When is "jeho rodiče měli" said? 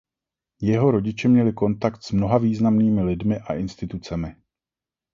0.61-1.53